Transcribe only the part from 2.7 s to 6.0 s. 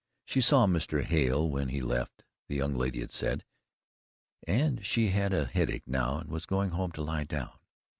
lady had said; and she had a headache